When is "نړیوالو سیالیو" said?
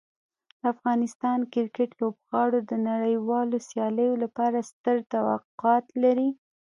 2.89-4.13